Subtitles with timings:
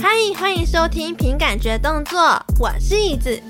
[0.00, 0.08] 嗨，
[0.38, 2.20] 欢迎收听凭感觉动作，
[2.60, 3.42] 我是椅子。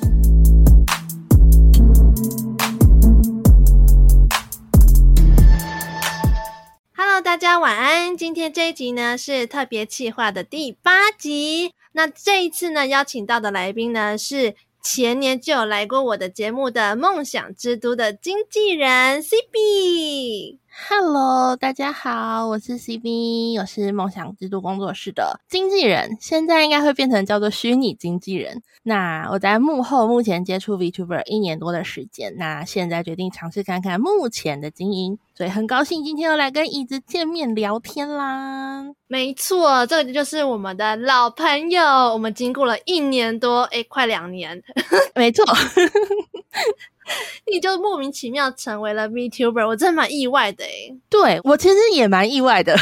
[6.97, 8.16] Hello，大家晚安。
[8.16, 11.72] 今天这一集呢是特别企划的第八集。
[11.93, 14.54] 那这一次呢邀请到的来宾呢是。
[14.84, 20.59] 前年就有来过我的节目的梦想之都的经纪人 CB。
[20.75, 28.62] Hello，大家好，我是 CB，我是梦想之都工作室的经纪人，现在应该会变成叫做虚拟经纪人。
[28.82, 38.87] 那我在幕后目前接触 VTuber 一年多的时间，那现在决定尝试看看目前的经营，所以很高兴今天又来跟椅子见面聊天啦。
[39.07, 44.62] 没错，这个就是我们的老朋友，我们经过了一年多，诶，快两年，
[45.15, 45.45] 没错。
[47.51, 50.97] 你就莫名其妙成为了 VTuber，我真的蛮意外的诶。
[51.09, 52.77] 对，我其实也蛮意外的。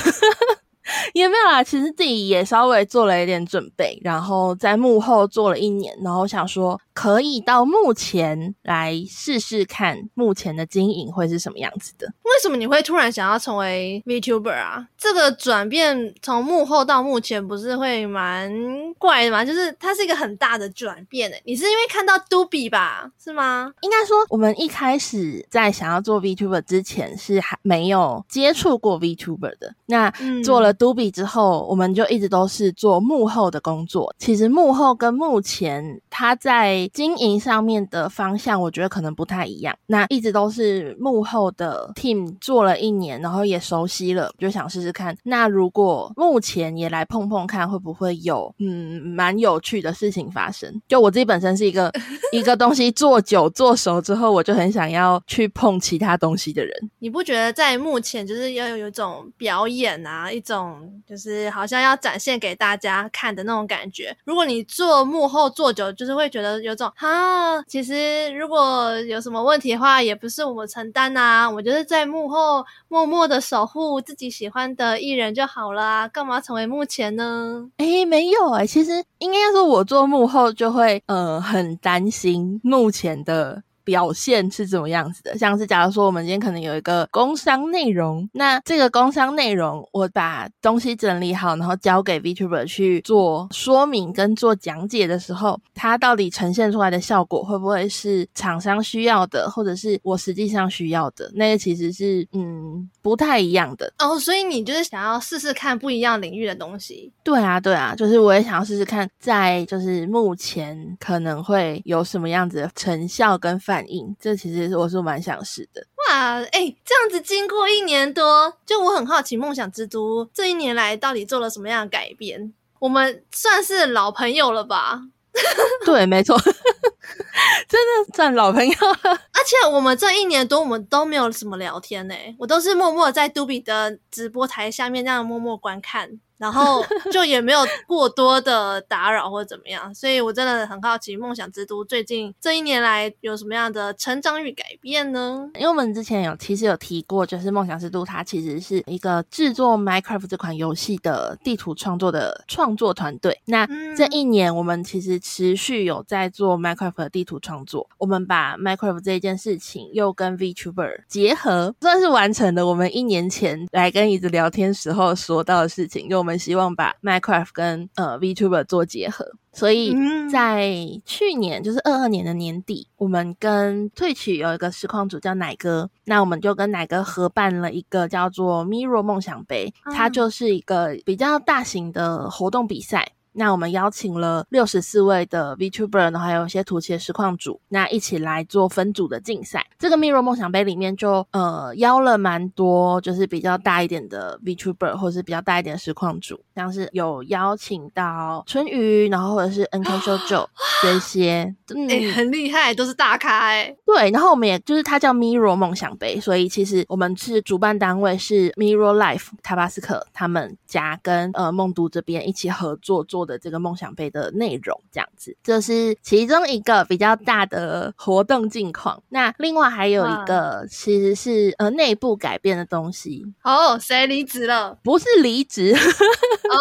[1.20, 12.06] 也没有啦，其实自己也稍微做了一点准备，然后在幕后做了一年，然后想说可以到目前来试试看目前的经营会是什么样子的。
[12.24, 14.86] 为什么你会突然想要成为 VTuber 啊？
[14.96, 18.50] 这个转变从幕后到目前不是会蛮
[18.98, 19.44] 怪的吗？
[19.44, 21.42] 就是它是一个很大的转变诶。
[21.44, 23.10] 你是因为看到 Dubi 吧？
[23.22, 23.72] 是吗？
[23.82, 30.10] 应该说我们一开始在想要做 VTuber 之前是还没有接触过 VTuber 的，那
[30.42, 30.70] 做了。
[31.10, 34.14] 之后，我们就一直都是做幕后的工作。
[34.18, 39.76] 其实幕后跟目前他在经营上面的方向，我觉得可能不太一样。
[39.86, 45.16] 那一直都是幕后的 team 做了一年，然后也熟悉了，就想试试看。
[45.22, 50.80] 那如果目前也来碰碰看，会不会有嗯蛮有趣的事情发生？
[50.88, 51.92] 就我自己本身是一个
[52.32, 56.72] 一个东西做久做熟之后，我就很想要去碰其他东西的人。
[56.98, 60.99] 你不觉得在目前就是要有有一种表演啊，一种。
[61.06, 64.16] 就是好像要展现给大家看的那种感觉。
[64.24, 77.68] 如果你做幕后做久，就是会觉得有种啊，其实如果有什么问题的话，也不是我们承担呐，我就是在幕后默默的守护自己喜欢的艺人就好了，干嘛成为幕前呢？
[77.78, 83.62] 诶，没有诶，其实应该说，我做幕后就会呃很担心幕前的。
[83.90, 85.36] 表现是怎么样子的？
[85.36, 101.28] 像是假如说我们今天可能有一个工商内容，那这个工商内容我把东西整理好，然后交给 VTuber 去做说明跟做讲解的时候，它到底呈现出来的效果会不会是厂商需要的，或者是我实际上需要的？
[101.34, 104.16] 那个其实是嗯不太一样的哦。
[104.20, 107.12] 所以你就是想要试试看不一样领域的东西？
[107.24, 113.79] 对啊，对啊，就是我也想要试试看，在就是目前可能会有什么样子的成效跟反。
[113.80, 115.82] 反应，这其实我是蛮想试的。
[115.96, 122.52] 哇，哎、欸，这样子经过一年多，就我很好奇，梦想之都这一年来到底做了什么样的改变？
[122.78, 125.00] 我们算是老朋友了吧？
[125.86, 126.38] 对，没错，
[127.66, 128.98] 真的算老朋友了。
[129.32, 136.20] 而且我们这一年多，我们都没有什么聊天呢，我都是默默在 Dubi 的直播台下面这样默默观看。
[136.40, 145.50] 然后就也没有过多的打扰或者怎么样，所以我真的很好奇，梦想之都最近这一年来有什么样的成长与改变呢？
[145.56, 153.38] 因为我们之前有其实有提过，就是梦想之都它其实是一个制作 Minecraft 这款游戏的地图创作的创作团队。
[153.44, 166.29] 那这一年我们其实持续有在做 Minecraft 的地图创作，我们把 Minecraft 这一件事情又跟 VTuber 结合，算是完成了我们一年前来跟椅子聊天时候说到的事情，因为我们。
[166.30, 169.92] 我们希望把 Minecraft 跟呃 VTuber 做结合，所以
[170.30, 170.70] 在
[171.04, 183.10] 去年就是二二年的年底，我们跟 Twitch 有一个实况主叫奶哥，那我们就跟奶哥合办了一个叫做 Mirror 梦想杯，它就是一个比较大型的活动比赛。
[183.32, 189.64] 那我们邀请了六十四位的 VTuber，然后还有一些图奇的实况组，那一起来做分组的竞赛。
[189.78, 200.50] 这个 Mirror 梦想杯里面就呃邀了蛮多，就是比较大一点的 VTuber，或者是比较大一点的实况组，像是有邀请到春雨，然后或者是 NK 秀秀
[200.82, 203.74] 这些，嗯，欸、很厉害，都是大咖哎。
[203.86, 213.19] 对，然后我们也就是它叫 Mirror 梦想杯，所以其实我们是主办单位是 Mirror Life 塔巴斯克他们家跟呃梦都这边一起合作做。
[213.24, 219.02] 的这个梦想杯的内容，这样子，这是其中一个比较大的活动近况。
[219.08, 223.24] 那另外还有一个，其实是呃内部改变的东西。
[223.42, 224.78] 哦，谁离职了？
[224.82, 226.56] 不是离职， 哦，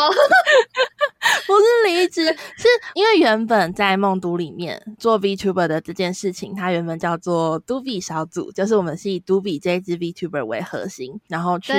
[1.48, 11.74] 不是离职，是因为原本在梦都里面做 VTuber 的这件事情，它原本叫做 Doobie 小组，就是我们是以 Doobie 这一支 VTuber 为核心，然后去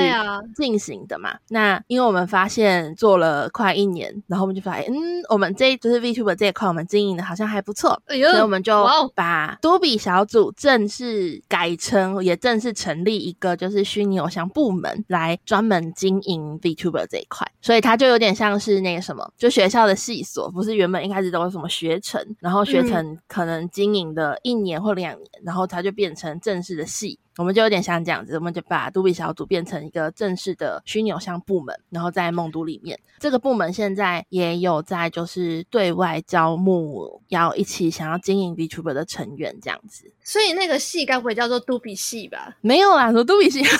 [0.54, 1.30] 进行的嘛。
[1.30, 27.18] 啊、那因为我们发现做了快一年，然后我们就发现，嗯，我们这一就是 VTuber 这一块，我们经营的好像还不错，所以我们就把 Doobie 小组正式改成，也正式成立一个就是虚拟偶像部门，来专门经营 VTuber 这一块，所以它就有点像是那个什么，就学校的系所，不是原本一开始都有什么学程，然后学程可能经营的一年或两年，嗯、然后它就变成正式的系。
[27.38, 40.12] 我们就有点像这样子，我们就把 Doobie 小组变成一个正式的虚拟偶像部门，然后在梦都里面，这个部门现在也有在就是对外招募要一起想要经营 VTuber 的成员这样子。
[40.22, 42.56] 所以那个系该不会叫做 Doobie 系吧？
[42.60, 43.70] 没有啦，说 Doobie 系， 它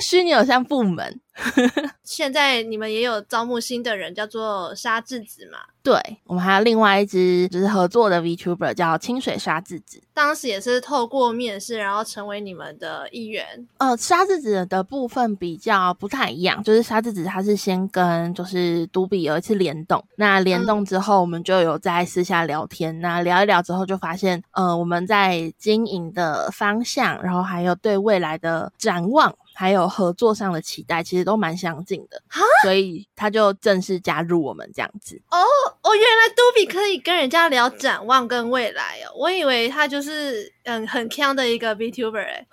[0.00, 1.20] 是虚拟偶像部门。
[2.04, 5.58] 现在你们也有招募新的人，叫做沙智子嘛？
[5.82, 13.44] 对，我们还有另外一支就是合作的 VTuber 叫清水沙智子，当时也是透过面试，然后成为你们的一员。
[13.76, 29.34] 呃，沙智子的部分比较不太一样，就是沙智子他是先跟就是 Doobie 有一次联动，那联动之后我们就有在私下聊天，嗯、那聊一聊之后就发现，呃，我们在经营的方向，然后还有对未来的展望。
[29.54, 35.20] 还有合作上的期待，其实都蛮相近的，蛤所以他就正式加入我们这样子。
[35.30, 35.38] 哦
[35.82, 42.46] 哦，原来 Doobie 可以跟人家聊展望跟未来哦，我以为他就是嗯很强的一个 VTuber 哎。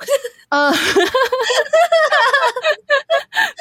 [0.50, 0.72] 呃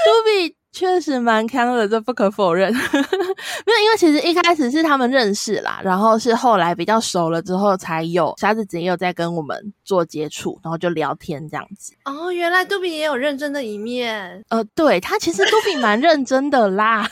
[0.04, 0.54] ，Doobie。
[0.72, 2.72] 确实蛮坑的，这不可否认。
[2.72, 11.92] 没有，因为其实一开始是他们认识啦，然后是后来比较熟了之后，才有沙智子也有在跟我们做接触，然后就聊天这样子。
[12.04, 14.44] 哦，原来 Doobie 也有认真的一面。
[14.48, 17.08] 呃，对，他其实 Doobie 蛮认真的啦。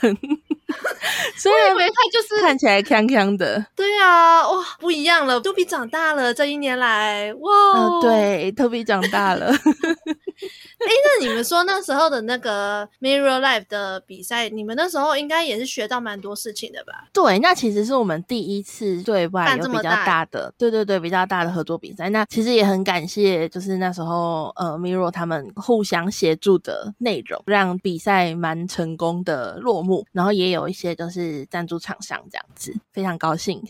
[1.35, 9.47] 所以以为他就是看起来康康的，对啊，哇，不一样了，Doobie 长大了，这一年来，哇，呃、对，Doobie 长大了。
[9.47, 17.09] 哎、欸，那你们说那时候的那个 Mirror Live 的比赛，你们那时候应该也是学到蛮多事情的吧？
[17.11, 22.09] 对，那其实是我们第一次对外有比较大的，大对对对，比较大的合作比赛。
[22.09, 33.61] 那其实也很感谢，就是那时候呃 Mirror 他们互相协助的内容，让比赛蛮成功的落幕，然后也有有一些就是赞助厂商这样子，非常高兴。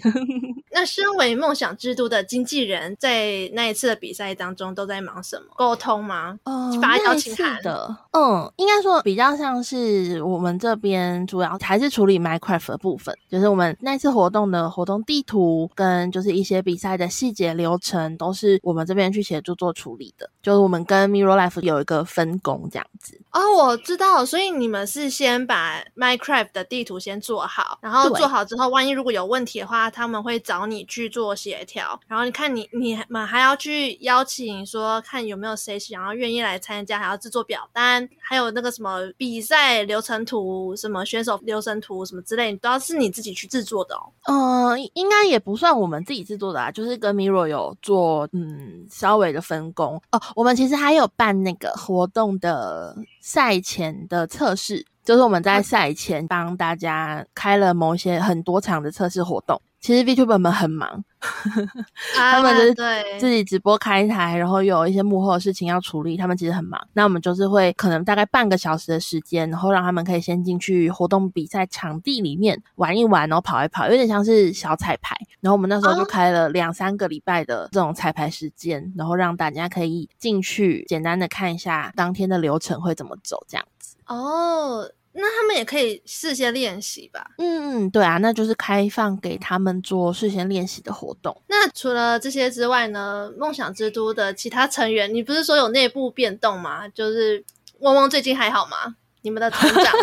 [0.71, 5.45] 那身为梦想之都的经纪人，在那一次的比赛当中都在忙什么？
[5.55, 6.37] 沟通吗？
[6.43, 7.97] 哦、呃，发邀请函的。
[8.11, 20.29] 嗯，应该说比较像是我们这边主要还是处理 Minecraft 的部分，就是我们那次活动的活动地图跟就是一些比赛的细节流程，都是我们这边去协助做处理的。
[20.41, 23.19] 就是我们跟 Mirror Life 有一个分工这样子。
[23.31, 31.99] 哦，我知道，所以你们是先把 Minecraft 的地图先做好，然后做好之后，万一如果有问题的话，他们会找你去做协调。
[32.07, 44.11] 然后你看你你们还要去邀请说，看有没有谁想要愿意来参加，还要制作表单，还有那个什么比赛流程图、什么选手流程图什么之类，你都要是你自己去制作的哦。
[44.27, 50.21] 嗯，应该也不算我们自己制作的啊，就是跟 Mirror 有做嗯稍微的分工哦。
[50.35, 52.95] 我们其实还有办那个活动的。
[53.21, 59.61] 赛前的测试，就是我们在赛前帮大家开了某些很多场的测试活动。
[59.81, 61.03] 其实 VTuber 们很忙，
[62.15, 62.75] 他们就是
[63.17, 66.79] 自己直播开台，然后有一些幕后的事情要处理，他们其实很忙。
[66.93, 75.15] 那我们就是会可能大概半个小时的时间，然后让他们可以先进去活动比赛场地里面玩一玩，然后跑一跑，有点像是小彩排。
[75.39, 83.95] 然后我们那时候就开了两三个礼拜的这种彩排时间，然后让大家可以进去简单的看一下当天的流程会怎么走，这样子。
[84.07, 84.91] 哦。
[85.19, 87.31] 那他们也可以事先练习吧？
[87.37, 91.39] 嗯嗯，对啊，那就是开放给他们做事先练习的活动。
[91.47, 93.31] 那除了这些之外呢？
[93.37, 96.87] 梦想之都的其他成员，你不是说有内部变动吗？
[96.89, 97.43] 就是
[97.79, 98.95] 汪汪最近还好吗？
[99.21, 99.83] 你们的成长？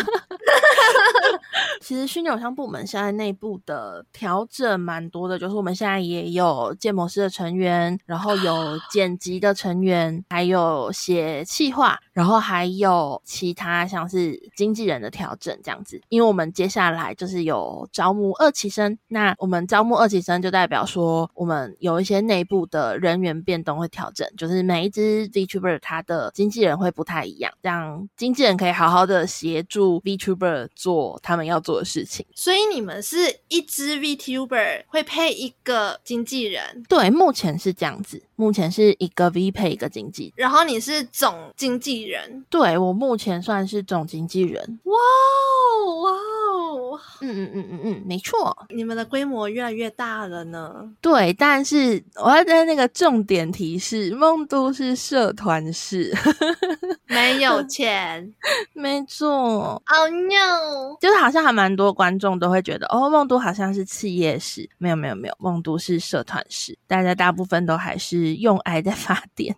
[1.80, 16.00] 其实虚拟偶像部门现在内部的调整蛮多的，就是我们现在也有建模师的成员，然后有剪辑的成员，还有写企划，然后还有其他像是经纪人的调整这样子。
[16.08, 36.84] 因为我们接下来就是有招募二期生，那我们招募二期生就代表说我们有一些内部的人员变动会调整，就是每一支 VTuber 他的经纪人会不太一样，这样经纪人可以好好的协助 VTuber 做他们要做的事情，所以你们是一支 VTuber 会配一个经纪人？
[36.88, 42.44] 对，目前是这样子，目前是一个 V 配一个经纪，然后你是总经纪人？
[42.48, 44.78] 对，我目前算是总经纪人。
[44.84, 50.90] 哇哦哇哦哇，嗯嗯嗯嗯嗯，没错，你们的规模越来越大了呢。
[51.00, 56.12] 对，但是我要在那个重点提示，梦都是社团式，
[57.06, 58.32] 没有钱，
[58.72, 59.82] 没错。
[59.86, 60.96] Oh no！
[61.00, 69.56] 就是好像还蛮多观众都会觉得，哦，梦都好像是企业式，没有没有没有，梦都是社团式，大家大部分都还是用爱在发电。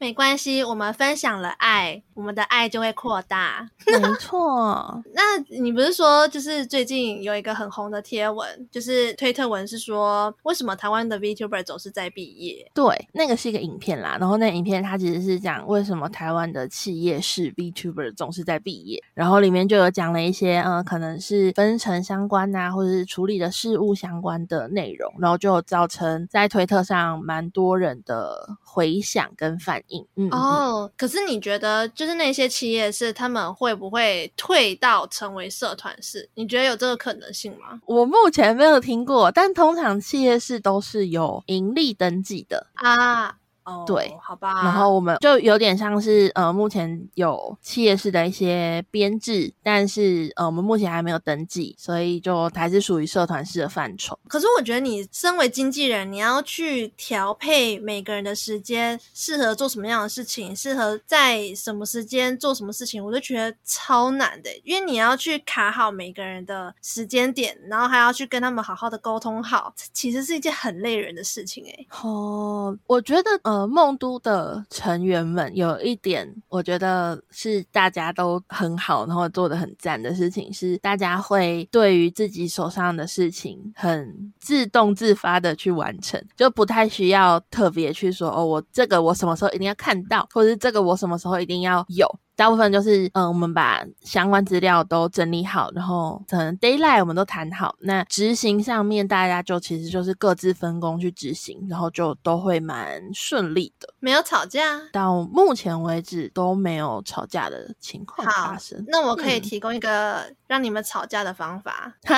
[0.00, 3.68] 没关系，我们分享了爱，我们的爱就会扩大。
[3.86, 4.98] 没错。
[5.12, 12.70] 那你不是说，就是最近有一个很红的贴文，就是推特文，是说为什么台湾的 VTuber 总是在毕业？
[12.72, 14.16] 对，那个是一个影片啦。
[14.18, 19.04] 然后那影片它其实是讲为什么台湾的企业是 VTuber 总是在毕业。
[19.12, 30.04] 然后里面就有讲了一些，嗯，可能是分成相关啊，或者是处理的事物相关的内容，然后就造成在推特上蛮多人的回响跟反应。
[30.16, 36.28] 嗯，哦，可是你觉得就是那些企业是他们会不会退到成为社团式？
[36.34, 37.80] 你觉得有这个可能性吗？
[37.86, 43.36] 我目前没有听过，但通常企业式都是有盈利登记的啊。
[43.64, 44.62] 哦，对，好吧。
[44.62, 54.18] 然后我们就有点像是呃，目前有企业式的一些编制，但是呃，我们目前还没有登记，所以就还是属于社团式的范畴。
[54.28, 71.86] 可是我觉得你身为经纪人，你要去调配每个人的时间，适合做什么样的事情，适合在什么时间做什么事情，我就觉得超难的，因为你要去卡好每个人的时间点，然后还要去跟他们好好的沟通好，其实是一件很累人的事情哎。
[72.02, 73.30] 哦，我觉得。
[73.50, 92.06] 呃，梦都的成员们有一点，我觉得是大家都很好，然后做的很赞的事情是，大家会对于自己手上的事情很自动自发的去完成，就不太需要特别去说哦，我这个我什么时候一定要看到，或者是这个我什么时候一定要有。
[92.40, 104.80] 大部分就是，嗯，我们把相关资料都整理好，然后可能 deadline 我们都谈好，那执行上面大家就其实就是各自分工去执行，然后就都会蛮顺利的，没有吵架。
[104.90, 108.82] 到目前为止都没有吵架的情况发生。
[108.88, 111.92] 那我可以提供一个让你们吵架的方法。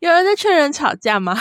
[0.00, 1.34] 有人在劝人吵架吗？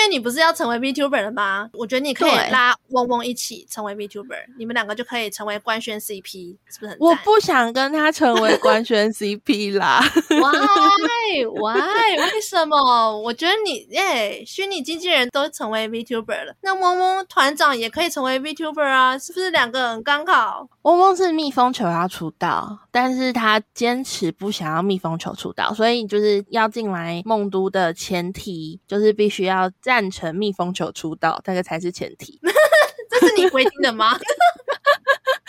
[0.00, 1.68] 为你不是要成为 VTuber 了吗？
[1.74, 4.36] 我觉得你可以拉嗡嗡一起成为 VTuber。
[4.58, 6.96] 你们两个就可以成为官宣 CP，是不是很？
[6.98, 10.00] 我不想跟他成为官宣 CP 啦。
[10.30, 11.44] Why?
[11.44, 12.16] Why?
[12.32, 13.18] 为什么？
[13.20, 20.68] 我觉得你耶，虚拟经纪人都成为 VTuber 了，那嗡嗡团长也可以成为 VTuber 啊，是不是两个人刚好？
[20.82, 32.38] 嗡嗡是蜜蜂球要出道，但是他坚持不想要蜜蜂球出道，所以就是要进来梦都的前提，就是必须要赞成蜜蜂球出道，这个才是前提。
[33.10, 34.16] 这是你规定的吗？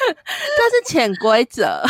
[0.08, 1.84] 这是潜规则。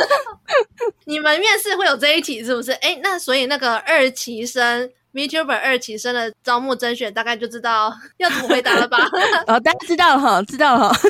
[1.06, 2.72] 你们面试会有这一题是不是？
[2.72, 8.98] 哎，那所以那个二期生 VTuber 二期生的招募甄选，大概就知道要怎么回答了吧？
[9.48, 11.00] 哦，大家知道了哈，知道了哈。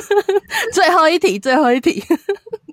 [0.71, 2.01] 最后一题，最后一题。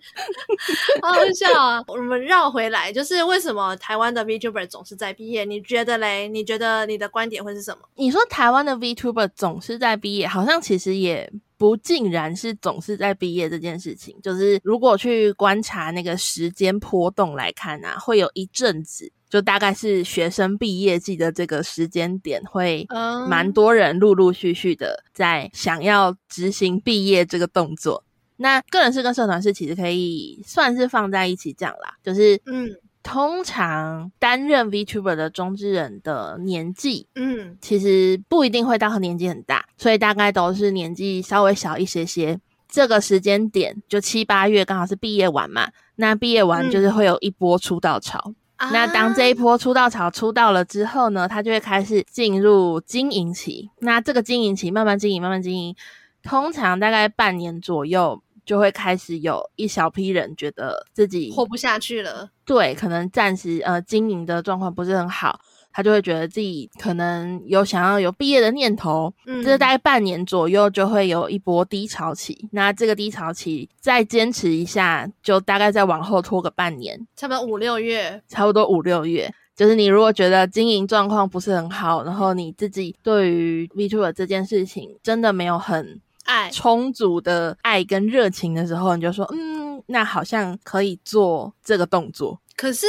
[1.02, 1.82] 好好笑啊！
[1.87, 5.44] 我们绕回来，就是为什么台湾的 VTuber 总是在毕业？
[5.44, 6.28] 你觉得嘞？
[6.28, 7.88] 你觉得你的观点会是什么？
[7.96, 14.16] 你说台湾的 VTuber 总是在毕业，好像其实也不尽然是总是在毕业这件事情。
[14.23, 22.87] 就是如果去观察那个时间波动来看啊，会有一阵子，就大概是学生毕业季的这个时间点，会
[23.28, 28.04] 蛮多人陆陆续续的在想要执行毕业这个动作。
[28.37, 32.69] 那个人是跟社团是其实可以算是放在一起讲啦，就是嗯，
[33.03, 42.41] 通常担任 VTuber 的中之人的年纪，嗯，其实不一定会到和年纪很大，所以大概都是年纪稍微小一些些。
[42.67, 48.35] 这个时间点就七八月刚好是毕业完嘛，那毕业完就是会有一波出道潮。
[48.57, 53.71] 嗯、那当这一波出道潮出道了之后呢，他就会开始进入经营期。
[53.79, 55.76] 那这个经营期慢慢经营，慢慢经营。
[56.25, 62.28] 通常大概半年左右，就会开始有一小批人觉得自己活不下去了。
[62.44, 65.40] 对，可能暂时呃经营的状况不是很好，
[65.72, 69.12] 他就会觉得自己可能有想要有毕业的念头。
[69.26, 72.48] 嗯，这大概半年左右就会有一波低潮期。
[72.52, 79.32] 那这个低潮期再坚持一下，就大概再往后拖个半年，差不多五六月，差不多五六月。
[79.56, 86.00] 就是你如果觉得经营状况不是很好，然后你自己对于 VTuber 这件事情真的没有很。
[86.25, 92.40] 爱充足的爱跟热情的时候，你就说，嗯，那好像可以做这个动作。
[92.57, 92.87] 可是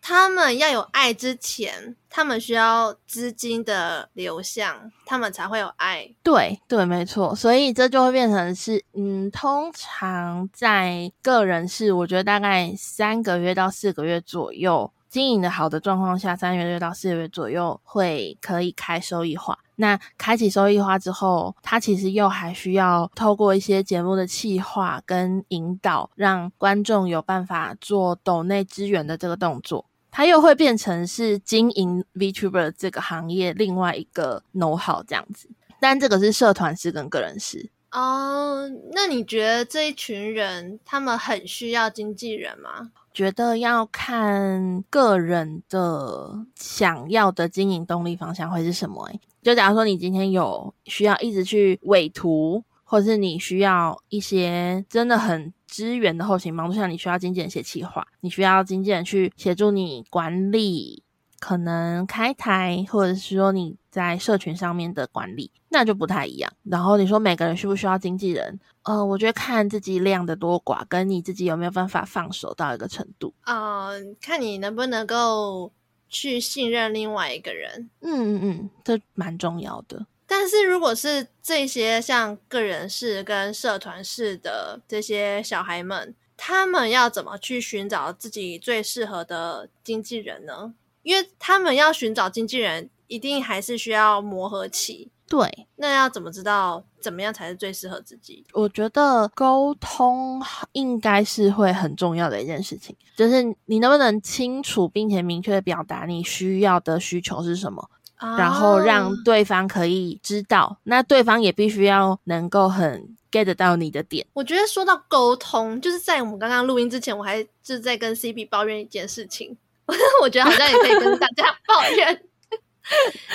[0.00, 6.08] 他们要有爱之前，他们需要资金的流向，他们才会有爱。
[6.22, 7.34] 对对，没错。
[7.34, 19.58] 所以这就会变成是，嗯，通常在个人是，我觉得大概三个月到四个月左右，经营的好的状况下，三个月到四个月左右会可以开收益化。
[19.80, 35.48] 那开启收益化之后，他其实又还需要透过一些节目的企划跟引导，让观众有办法做抖内支援的这个动作，他又会变成是经营 VTuber 这个行业另外一个 know how 这样子。
[35.80, 38.68] 但这个是社团式跟个人式哦。
[38.92, 42.90] 那你觉得这一群人他们很需要经纪人吗？
[43.12, 49.04] 觉得要看个人的想要的经营动力方向会是什么？
[49.06, 61.02] 诶，就假如说你今天有需要一直去委图，或是你需要一些真的很支援的后勤帮助，像你需要经纪人写企划，你需要经纪人去协助你管理。
[61.40, 66.52] 可能开台，或者是说你在社群上面的管理，那就不太一样。
[66.62, 68.60] 然后你说每个人需不需要经纪人？
[68.82, 73.34] 呃，我觉得看自己量的多寡，跟你自己有没有办法放手到一个程度。
[73.46, 75.72] 呃，看你能不能够
[76.08, 77.90] 去信任另外一个人。
[78.00, 80.06] 嗯嗯嗯，这蛮重要的。
[80.26, 90.72] 但是如果是这些像个人式跟社团式的这些小孩们，他们要怎么去寻找自己最适合的经纪人呢？
[91.02, 95.10] 因为他们要寻找经纪人，一定还是需要磨合期。
[95.28, 98.44] 对，那要怎么知道怎么样才是最适合自己？
[98.52, 100.42] 我觉得沟通
[100.72, 110.78] 应该是会很重要的一件事情，就是你能不能清楚并且明确的表达你需要的需求是什么，啊、然后让对方可以知道。
[110.82, 114.26] 那对方也必须要能够很 get 到你的点。
[114.32, 119.56] 我觉得说到沟通，就是在我们刚刚录音之前，我还就是在跟 CP 抱怨一件事情。
[120.22, 122.14] 我觉得好像也可以跟大家抱怨，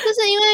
[0.04, 0.46] 就是因为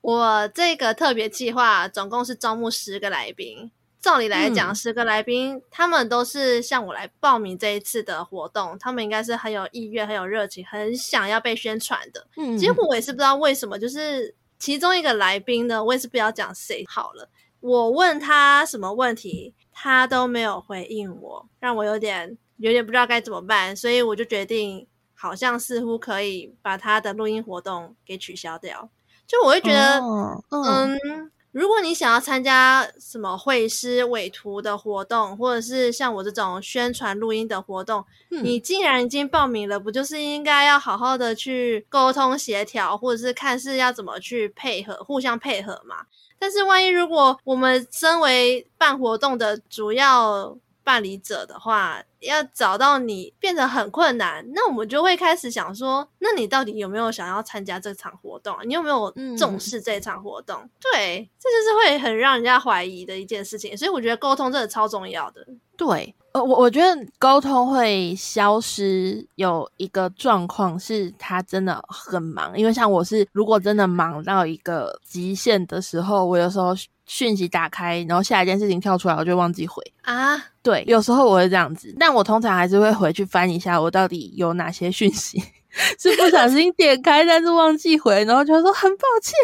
[0.00, 12.26] 我这个特别计划总共是招募十个来宾，照理来讲，十个来宾他们都是向我来报名这一次的活动，他们应该是很有意愿、很有热情、很想要被宣传的。
[12.36, 17.28] 嗯，结果我也是不知道为什么，就是其中一个来宾呢，我也是不要讲谁好了，
[17.60, 24.86] 我问他什么问题，他都没有回应我，让我有点有点不知道该怎么办，所以我就决定。
[25.20, 28.88] 好像似乎可以把他的录音活动给取消掉，
[29.26, 46.06] 就我会觉得，哦、嗯，嗯，如果你想要参加什么会师委图的活动，或者是像我这种宣传录音的活动，嗯、你既然已经报名了，不就是应该要好好的去沟通协调，或者是看是要怎么去配合，互相配合嘛？
[46.38, 58.56] 但是万一如果我们身为办活动的主要办理者的话，要找到你变得很困难，那我们就会开始想说，那你到底有没有想要参加这场活动？
[58.64, 60.56] 你有没有重视这场活动？
[60.56, 63.76] 嗯、对，这就是会很让人家怀疑的一件事情。
[63.76, 65.46] 所以我觉得沟通真的超重要的。
[65.76, 76.74] 对，呃，我我觉得沟通会消失，有一个状况是他真的很忙，因为像我是，如果真的忙到一个极限的时候，我有时候。
[77.12, 80.40] 讯息打开，然后下一件事情跳出来，我就忘记回啊。
[80.62, 85.42] 对，有时候我会这样子，但我通常还是会回去翻一下，我到底有哪些讯息
[85.98, 89.34] 是不小心点开，但是忘记回，然后就说很抱歉，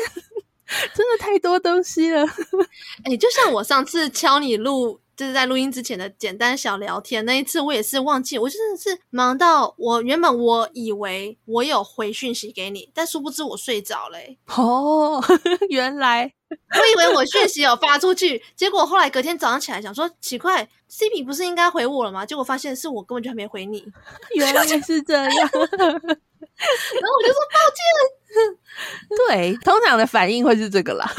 [0.94, 2.24] 真的太多东西了。
[3.02, 5.00] 哎、欸，就像我上次敲你录。
[5.16, 14.36] 就是在录音之前的简单小聊天，那一次我也是忘记，我真的是忙到我原本我以为我有回讯息给你，但殊不知我睡着了、欸。
[14.54, 15.24] 哦，
[15.70, 22.24] 原来我以为我讯息有发出去， 结果后来隔天早上起来想说奇怪，CP 不是应该回我了吗？
[22.26, 23.84] 结果发现是我根本就还没回你，
[24.34, 25.68] 原来是这样，然后我
[27.22, 27.82] 就说抱歉。
[29.28, 31.10] 对，通常的反应会是这个啦。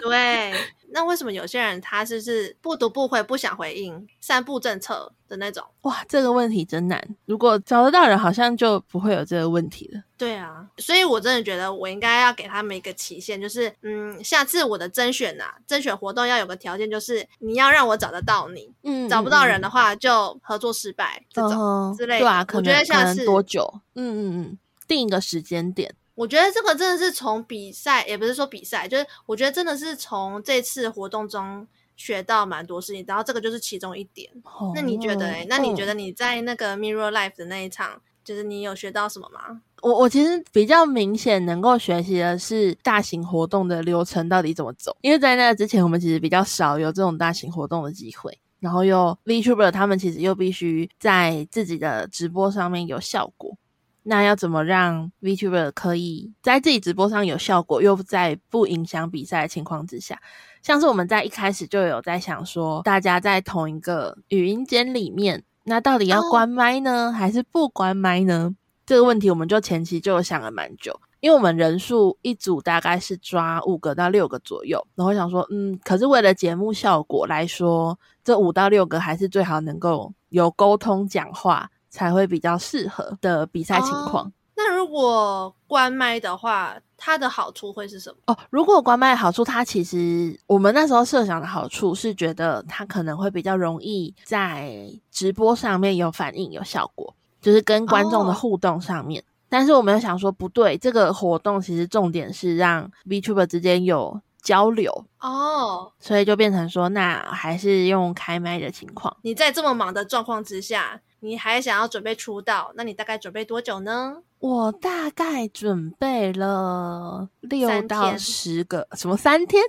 [0.00, 0.52] 对。
[0.92, 5.64] 那为什么有些人他是是不读不回，不想回应，三不政策的那种？
[5.82, 7.02] 哇，这个问题真难。
[7.24, 10.02] 如果找得到人，好像就不会有这个问题了。
[10.16, 18.72] 对啊，所以我真的觉得我应该要给他们一个期限，就是嗯，下次我的甄选呐、啊，甄选活动要有个条件，就是你要让我找得到你。
[18.82, 22.20] 嗯，找不到人的话，就合作失败、嗯、这种之类的。
[22.20, 23.80] 对啊，可能我觉得下次多久？
[23.94, 25.94] 嗯嗯嗯，定一个时间点。
[26.14, 34.30] 我觉得这个真的是从比赛，也不是说比赛，就是我觉得真的是从这次活动中学到蛮多事情，然后这个就是其中一点。
[34.42, 35.26] Oh, 那你觉得？
[35.26, 39.62] 哎，那你觉得你在那个 Mirror Life 的那一场，就是你有学到什么吗？
[39.80, 53.56] 我我其实比较明显能够学习的是大型活动的流程到底怎么走，因为在那之前我们其实比较少有这种大型活动的机会，然后又 VTuber 他们其实又必须在自己的直播上面有效果。
[54.02, 60.18] 那要怎么让 VTuber 可以在自己直播上有效果，又在不影响比赛的情况之下？
[60.62, 67.14] 像是我们在一开始就有在想说，大家在同一个语音间里面，那到底要关麦呢，oh.
[67.14, 68.54] 还是不关麦呢？
[68.84, 71.00] 这个问题我们就前期就想了蛮久。
[71.20, 84.24] 因为我们人数一组大概是抓五个到六个左右，然后想说，嗯，可是为了节目效果来说，这五到六个还是最好能够有沟通讲话，才会比较适合的比赛情况。
[84.24, 88.16] 哦，那如果关麦的话，它的好处会是什么？
[88.26, 99.22] 哦，如果关麦的好处，它其实我们那时候设想的好处是觉得它可能会比较容易在直播上面有反应、有效果，就是跟观众的互动上面。
[99.22, 109.14] 哦但是我们又想说，不对，这个活动其实重点是让 VTuber 之间有交流哦，所以就变成说，那还是用开麦的情况。
[109.20, 114.16] 你在这么忙的状况之下，你还想要准备出道，那你大概准备多久呢？
[114.40, 119.62] 我大概准备了六到十个，什么三天？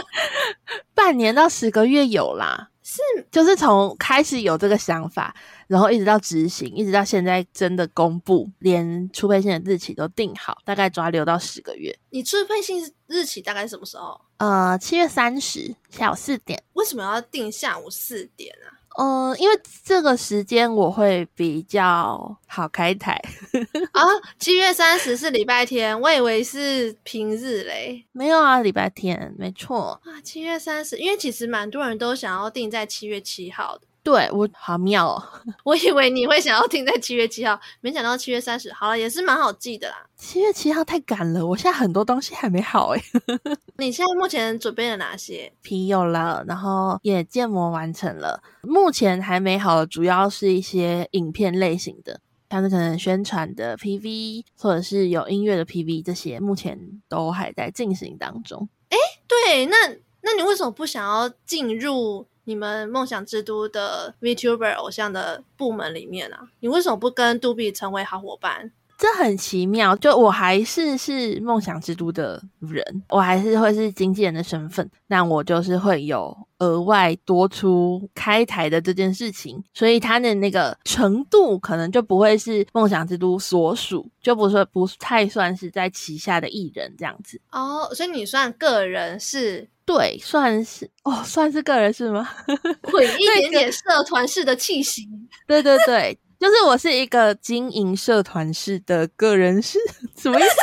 [0.94, 2.68] 半年到十个月有啦。
[2.82, 5.34] 是，就是从开始有这个想法，
[5.66, 11.98] 然后一直到执行，一直到现在真的公布，连出配信的日期都定好，大概抓六到十个月。
[12.10, 14.20] 你出配信日期大概是什么时候？
[14.36, 16.62] 呃，七月三十下午四点。
[16.74, 18.76] 为什么要定下午四点啊？
[18.98, 23.12] 嗯，因为这个时间我会比较好开台
[23.92, 24.02] 啊。
[24.38, 28.04] 七月三十是礼拜天，我以为是平日嘞。
[28.12, 30.00] 没有啊，礼拜天，没错。
[30.04, 33.86] 啊，七月三十，因为其实蛮多人都想要定在七月七号的。
[34.02, 35.22] 对，我好妙哦，
[35.62, 38.72] 我以为你会想要定在七月七号，没想到七月三十。
[38.72, 40.06] 好了，也是蛮好记的啦。
[40.16, 43.02] 七月七号太赶了，我现在很多东西还没好诶。
[43.76, 45.52] 你现在目前准备了哪些？
[45.60, 58.66] 皮有了，然后也建模完成了，目前还没好的主要是一些影片类型的，像是可能宣传的 PV 或者是有音乐的 PV，这些目前都还在进行当中。
[58.88, 58.96] 诶，
[59.28, 59.76] 对，那
[60.22, 62.26] 那你为什么不想要进入？
[62.50, 68.72] 你们梦想之都的 VTuber 偶像的部门里面啊，你为什么不跟杜比成为好伙伴？
[68.98, 87.40] 这很奇妙，就我还是是梦想之都的人，我还是会是经纪人的身份，那我就是会有额外多出开台的这件事情，所以他的那个程度可能就不会是梦想之都所属，就不说不太算是在旗下的艺人这样子。
[87.52, 89.68] 哦，所以你算个人是？
[89.84, 92.28] 对，算是哦，算是个人是吗？
[92.92, 95.08] 会一点点社团式的气息。
[95.48, 99.80] 对对对，就是我是一个经营社团式的个人是
[100.16, 100.48] 什么意思？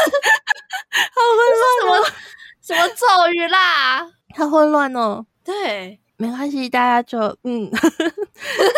[0.97, 2.05] 好混乱哦！
[2.61, 4.07] 什么咒语啦？
[4.35, 5.25] 好混乱哦。
[5.47, 7.71] 对，没关系，大家就嗯，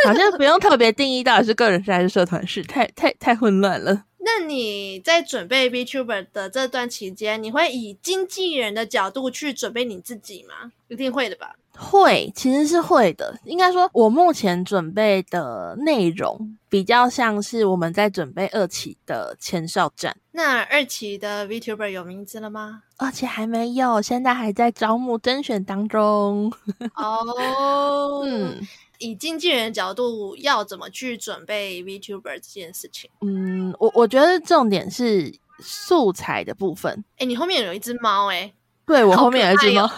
[0.06, 4.06] 好像不用特别定义到底是个人是还是社团式，太太太混乱了。
[4.20, 10.72] 那你在准备 VTuber 的这段期间，你会以经纪人的角度去准备你自己吗？
[10.90, 11.56] 一定会的吧？
[11.80, 13.40] 会，其实是会的。
[13.46, 20.16] 应该说，我目前准备的内容比较像是我们在准备二期的前哨战。
[20.32, 22.84] 那二期的 VTuber 有名字了吗？
[22.98, 26.52] 而且还没有，现在还在招募甄选当中。
[26.96, 28.60] 哦，嗯。
[29.02, 33.10] 以经纪人的角度，要怎么去准备 VTuber 这件事情？
[33.22, 36.94] 嗯，我我觉得重点是素材的部分。
[37.12, 38.52] 哎、欸，你后面有一只猫，哎，
[38.86, 39.90] 对我后面有一只猫，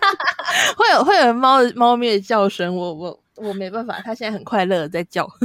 [0.86, 5.28] 会有会有猫猫咪的叫声，我我我没办法，它现在很快乐在叫。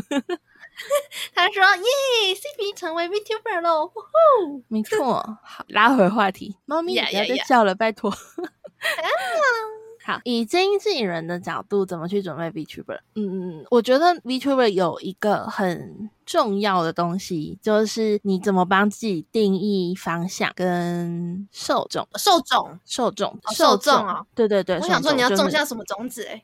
[1.35, 8.11] 他说：“耶，CP 成为 VTuber 喽！”呼呼，没错，好，拉回话题，猫咪不要再叫了，拜托。
[10.03, 12.99] 好，以经纪人的角度怎么去准备 VTuber？
[13.13, 24.21] 嗯嗯，我觉得 VTuber 有一个很重要的东西，就是你怎么帮自己定义方向跟受众、受众、受众、受众啊！
[24.35, 26.23] 对对对，我想说你要种下什么种子？
[26.29, 26.43] 哎，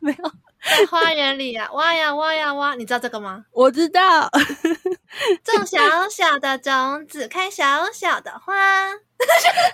[0.00, 0.30] 没有，
[0.62, 3.44] 在花园里啊，挖呀挖呀挖，你知道这个吗？
[3.52, 4.28] 我知道，
[5.44, 8.54] 种小 小的种子，开小小的花。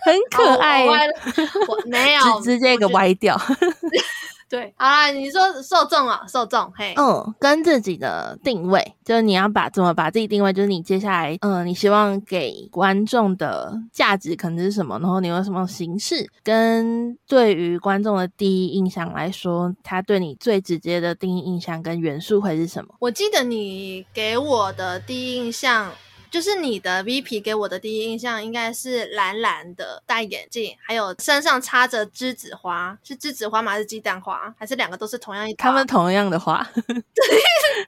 [0.04, 0.94] 很可爱，我
[1.68, 3.36] 我没有 直直接一个歪掉。
[4.52, 22.94] 对，好啦，你说受众啊，受众，嘿，嗯，跟自己的定位，就是你要把怎么把自己定位，就是你接下来，嗯，你希望给观众的价值可能是什么，然后你用什么形式，跟对于观众的第一印象来说，他对你最直接的第一印象跟元素会是什么？
[22.98, 25.90] 我记得你给我的第一印象。
[26.32, 33.72] 就是你的 V P 给我的第一印象应该是蓝蓝的，戴眼镜，还有身上插着栀子花，是栀子花吗？
[33.72, 34.52] 还是鸡蛋花？
[34.58, 35.52] 还是两个都是同样一？
[35.52, 36.66] 他们同样的花。
[36.74, 36.94] 对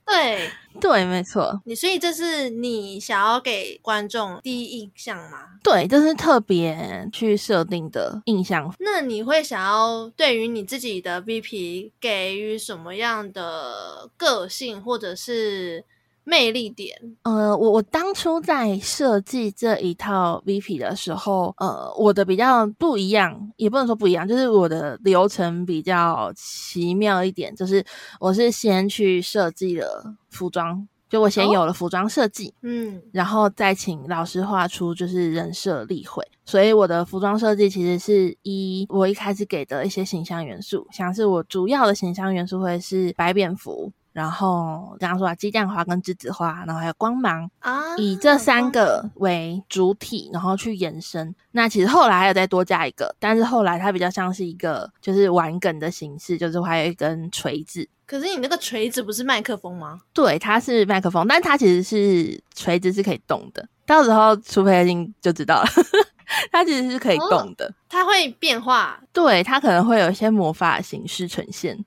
[0.05, 1.59] 对对，没错。
[1.65, 5.39] 你所以这是你想要给观众第一印象吗？
[5.63, 8.71] 对，这是特别去设定的印象。
[8.79, 15.83] 那你会想要对于你自己的 V P 给予什么样的个性，或者是？
[16.25, 27.85] 魅力点，呃，我我当初在设计这一套 VP 的时候，呃，我的比较不一样，也不能说不一样，就是我的流程比较奇妙一点，就是
[28.19, 43.93] 我是先去设计了服装，就我先有了服装设计，嗯，然后再请老师画出就是人设立绘，所以我的服装设计其实是一我一开始给的一些形象元素，像是我主要的形象元素会是白蝙蝠。
[44.15, 51.35] 然后刚刚说啊，鸡蛋花跟栀子花，然后还有光芒啊，以这三个为主体，然后去延伸。
[51.51, 57.89] 那其实后来还有再多加一个，但是后来它比较像是一个就是玩梗的形式，就是还有一根锤子。
[58.07, 60.01] 可是你那个锤子不是麦克风吗？
[60.13, 63.67] 对，它是麦克风，但它其实是锤子是可以动的。
[63.85, 65.67] 到时候出配音就知道了，
[66.53, 68.99] 它其实是可以动的，哦，它会变化。
[69.13, 71.85] 对，它可能会有一些魔法形式呈现。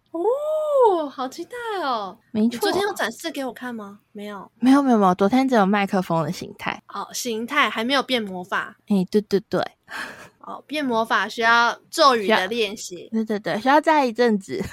[1.10, 1.52] 好期待
[1.84, 2.18] 哦！
[2.32, 4.00] 没错，昨天有展示给我看吗？
[4.12, 5.16] 没有，没有，没有，没有。
[5.16, 6.82] 昨天只有麦克风的形态。
[6.88, 8.78] 哦，形态还没有变魔法。
[8.88, 9.62] 哎，对对对。
[10.42, 13.10] 哦，变魔法需要咒语的练习。
[13.12, 14.58] 对对对，需要再一阵子。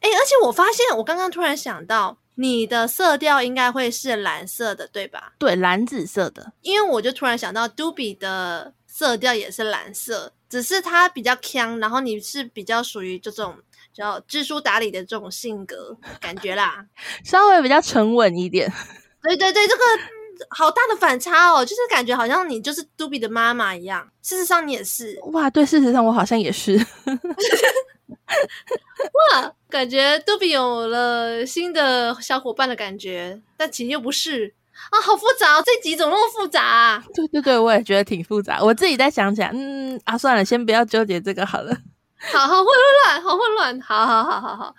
[0.00, 5.32] 哎，而且我发现，我刚刚突然想到，你的色调应该会是蓝色的，对吧？
[5.38, 6.52] 对，蓝紫色的。
[6.62, 13.56] 因为我就突然想到，Dubi 的色调也是蓝色，只是它比较强，然后你是比较属于这种。
[13.92, 16.84] 叫知书达理的这种性格感觉啦，
[17.24, 18.70] 稍微比较沉稳一点。
[19.22, 19.82] 对对对，这个
[20.50, 25.18] 好大的反差哦，就是感觉好像你就是 Dubi 的妈妈一样，事实上你也是。
[25.32, 26.76] 哇，对，事实上我好像也是。
[29.32, 34.54] 哇，感觉 Dubi 有了新的小伙伴的感觉，但其实又不是
[34.90, 37.04] 啊，好复杂哦，这集怎么那么复杂啊？
[37.14, 38.62] 对对对，我也觉得挺复杂。
[38.62, 41.76] 我自己在想起来，嗯啊，算了，先不要纠结这个好了。
[42.32, 42.66] 好好混
[43.04, 44.74] 乱，好混乱，好好好好好。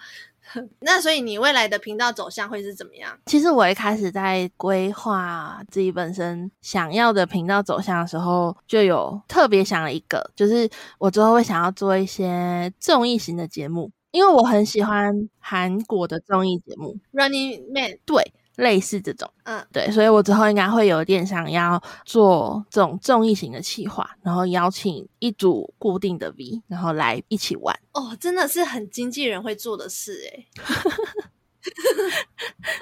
[0.80, 3.12] 那所以你未来的频道走向会是怎么样？
[3.26, 18.00] 其实我一开始在规划自己本身想要的频道走向的时候，就有特别想了一个，就是我之后会想要做一些综艺型的节目，因为我很喜欢韩国的综艺节目，Running Man。
[18.06, 18.34] 对。
[18.58, 27.78] 类似这种，嗯，对，所以我之后应该会有点想要做这种综艺型的企划，然后邀请一组固定的 V，然后来一起玩。
[27.94, 30.48] 哦，真的是很经纪人会做的事诶。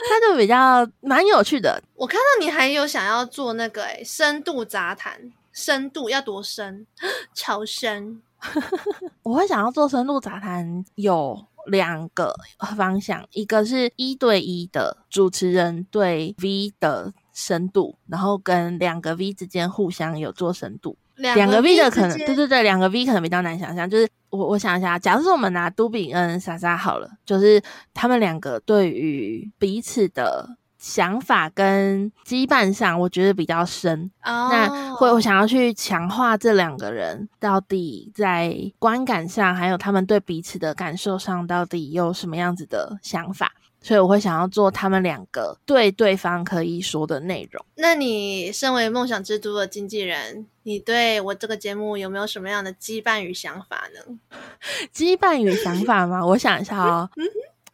[0.07, 1.81] 他就比较蛮有趣的。
[1.95, 6.85] 我看到你还有想要做那个诶，深度杂谈，深度要多深？
[7.33, 8.21] 超深。
[9.23, 11.45] 我会想要做深度杂谈，有。
[11.65, 12.35] 两个
[12.77, 20.97] 方向，一个是一对一的主持人对 V 的深度，然后跟两个 V 之间互相有做深度。
[21.15, 23.89] 两个 V 的可能，对对对，两个 V 可能比较难想象。
[23.89, 27.61] 就是我我想一下，假如说我们拿都比跟莎莎好了，就是
[27.93, 30.57] 他们两个对于彼此的。
[30.85, 34.11] 想法跟羁绊上，我觉得比较深。
[34.21, 34.51] Oh.
[34.51, 43.51] 那会我想要去强化这两个人到底在观感上，还有他们对彼此的感受上，到底有什么样子的想法。
[43.81, 47.63] 所以我会想要做他们两个对对方可以说的内容。
[47.75, 54.17] 那你身为梦想之都的经纪人，你对我这个节目有没有什么样的羁绊与想法呢？
[54.93, 56.25] 羁绊与想法吗？
[56.25, 57.09] 我想一下哦。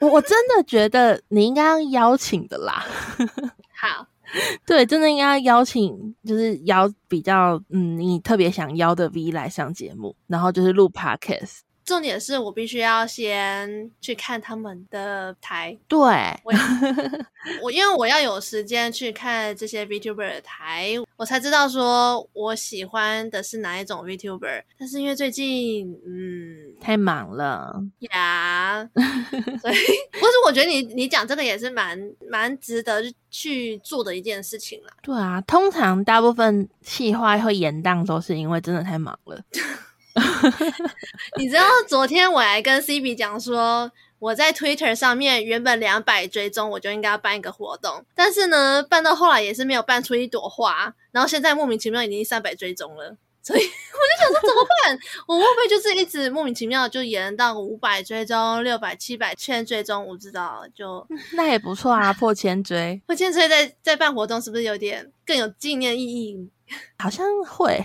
[0.02, 2.84] 我我真的觉得你应该要邀请的啦。
[3.80, 4.06] 好，
[4.66, 11.60] 对，真的应该要邀请，就是邀比较嗯，你特别想邀的 V 来上节目，然后就是录 Podcast。
[11.92, 16.00] 重点是我必须要先去看他们的台，对，
[16.46, 16.54] 我
[17.64, 24.64] 我因为我要有时间去看这些 VTuber 的台，我才知道说我喜欢的是哪一种 VTuber。
[24.80, 29.76] 但是因为最近嗯太忙了呀，yeah, 所以
[30.18, 32.00] 不是我觉得你你讲这个也是蛮
[32.30, 34.94] 蛮值得去做的一件事情啦。
[35.02, 39.42] 对啊，通常大部分企划会延宕都是因为真的太忙了。
[41.38, 53.18] 你知道昨天我还跟 CB 讲说，我在 Twitter 上面原本两百追踪，我就应该要办一个活动，但是呢，办到后来也是没有办出一朵花，然后现在莫名其妙已经三百追踪了。
[53.44, 55.00] 所以 我就想说怎么办？
[55.26, 60.06] 我会不会就是一直莫名其妙就延到五百追踪、六百、七百、千追踪？
[60.06, 66.50] 我知道，就那也不错啊，破千追，破千追在在办活动是不是有点更有纪念意义？
[66.98, 67.84] 好像会，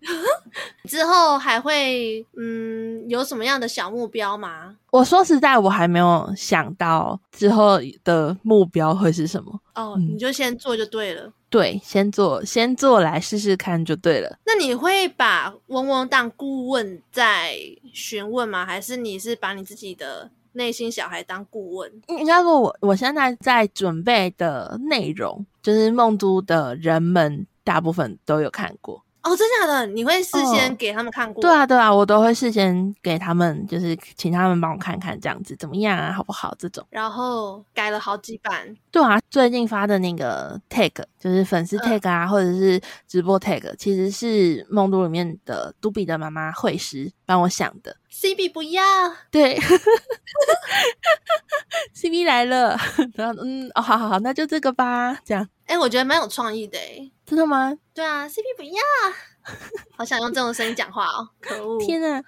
[0.88, 4.76] 之后还会嗯有什么样的小目标吗？
[4.90, 9.60] 我说实在，我还没有想到之后的目标会是什么。
[9.74, 11.32] 哦，嗯、你就先做就对了。
[11.48, 14.38] 对，先做，先做来试试看就对了。
[14.46, 17.56] 那你会把嗡嗡当顾问在
[17.92, 18.64] 询问吗？
[18.64, 21.92] 还是你是把你自己的内心小孩当顾问？
[22.08, 27.46] 应该说我我现在在准备的内容，就是梦都的人们。
[27.64, 29.86] 大部分都有看过哦，真的假的？
[29.88, 31.42] 你会事先给他们看过？
[31.42, 31.42] 哦？
[31.42, 36.54] 对啊，对啊，我都会事先给他们，就是请他们帮我看看这样子怎么样啊，好不好？
[36.58, 38.74] 这种，然后改了好几版。
[38.90, 47.94] 对啊，最近发的那个 tag 就是粉丝 tag 啊，嗯、或者是直播 tag，其实是梦都里面的嘟比的妈妈绘师帮我想的。
[48.10, 48.82] CB 不要，
[49.30, 49.58] 对
[51.94, 52.74] ，CB 来了，
[53.14, 55.46] 然后嗯，哦，好好好，那就这个吧，这样。
[55.66, 57.72] 哎、欸，我觉得蛮有创意的，哎，真的吗？
[57.94, 58.80] 对啊，CP 不要，
[59.96, 61.78] 好想用这种声音讲话哦，可恶！
[61.80, 62.22] 天啊，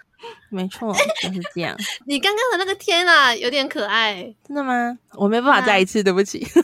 [0.51, 1.77] 没错， 就是这样。
[2.07, 4.99] 你刚刚的那个天啊，有点可爱，真的吗？
[5.15, 6.47] 我没办法再一次，对不起。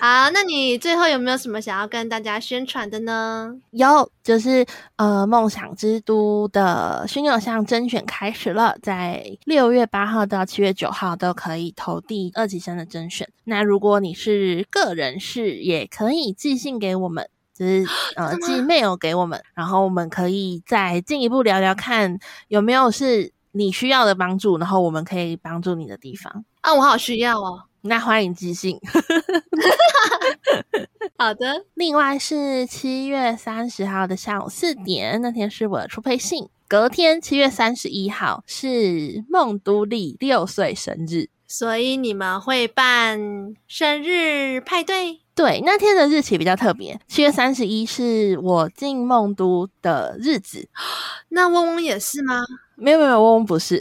[0.00, 3.52] 好，那你最后有没有什么想要跟大家宣传的呢？
[3.70, 4.64] 有，就是
[4.96, 13.28] 呃，梦想之都的新偶像甄选开始了，在六月八号到七月九号都可以投递二级生的甄选。
[13.44, 17.28] 那如果你是个人是，也可以寄信给我们，
[17.58, 22.16] 就是 呃寄 mail 给我们，然后我们可以再进一步聊聊看
[22.46, 26.44] 有没有是你需要的帮助，然后我们可以帮助你的地方。
[26.60, 27.64] 啊，我好需要哦。
[27.80, 28.78] 那欢迎寄信。
[31.16, 31.64] 好的。
[31.74, 36.48] 另外是七月三十号的下午四点，那天是我的初配信。
[36.68, 43.18] 隔天七月三十一号是梦都丽六岁生日，所以你们会办
[43.66, 45.20] 生日派对？
[45.34, 50.68] 对，那天的日期比较特别，七月三十一是我进梦都的日子。
[51.30, 52.44] 那嗡嗡也是吗？
[52.76, 53.80] 没有没有，嗡嗡不是，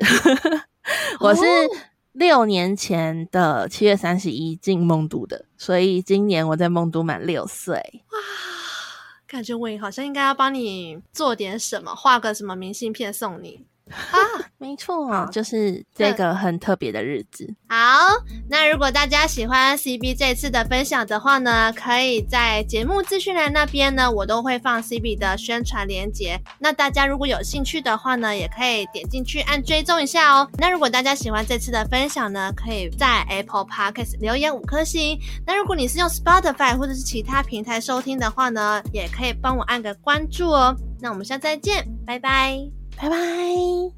[1.20, 1.44] 我是。
[2.14, 7.76] 六年前的七月三十一进梦都的，所以今年我在梦都满六岁。
[7.76, 8.18] 哇，
[9.28, 13.66] 感觉我好像应该要帮你做点什么，画个什么明信片送你。
[13.90, 14.18] 啊，
[14.58, 17.54] 没错啊，就是这个很特别的日子。
[17.70, 17.78] 好，
[18.50, 26.40] 那如果大家喜欢 CB 这次的分享的话呢，可以在节目资讯栏那边呢，我都会放 CB 的宣传链接。
[26.60, 30.50] 那大家如果有兴趣的话呢，也可以点进去按追踪一下哦。
[30.58, 35.20] 那如果大家喜欢这次的分享呢，可以在 Apple Podcast 留言五颗星。
[35.46, 40.76] 那如果你是用 Spotify 或者是其他平台收听的话呢，也可以帮我按个关注哦。
[41.00, 42.87] 那我们下次再见，拜拜。
[42.98, 43.97] 拜拜。